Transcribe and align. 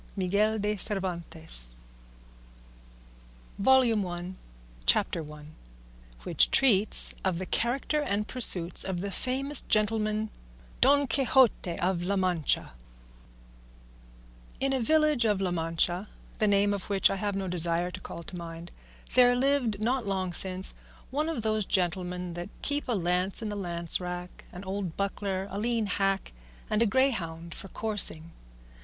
Miguel 0.15 0.57
de 0.57 0.75
Cervantes 0.77 1.77
CHAPTER 3.63 5.33
I. 5.33 5.45
WHICH 6.23 6.49
TREATS 6.49 7.13
OF 7.23 7.37
THE 7.37 7.45
CHARACTER 7.45 8.01
AND 8.01 8.27
PURSUITS 8.27 8.83
OF 8.83 9.01
THE 9.01 9.11
FAMOUS 9.11 9.61
GENTLEMAN 9.61 10.31
DON 10.81 11.05
QUIXOTE 11.05 11.77
OF 11.79 12.01
LA 12.01 12.15
MANCHA 12.17 12.71
In 14.59 14.73
a 14.73 14.79
village 14.79 15.25
of 15.25 15.39
La 15.39 15.51
Mancha, 15.51 16.09
the 16.39 16.47
name 16.47 16.73
of 16.73 16.89
which 16.89 17.11
I 17.11 17.17
have 17.17 17.35
no 17.35 17.47
desire 17.47 17.91
to 17.91 17.99
call 17.99 18.23
to 18.23 18.35
mind, 18.35 18.71
there 19.13 19.35
lived 19.35 19.79
not 19.81 20.07
long 20.07 20.33
since 20.33 20.73
one 21.11 21.29
of 21.29 21.43
those 21.43 21.63
gentlemen 21.63 22.33
that 22.33 22.49
keep 22.63 22.87
a 22.87 22.93
lance 22.93 23.43
in 23.43 23.49
the 23.49 23.55
lance 23.55 23.99
rack, 24.01 24.45
an 24.51 24.63
old 24.63 24.97
buckler, 24.97 25.47
a 25.51 25.59
lean 25.59 25.85
hack, 25.85 26.33
and 26.71 26.81
a 26.81 26.87
greyhound 26.87 27.53
for 27.53 27.67
coursing. 27.67 28.31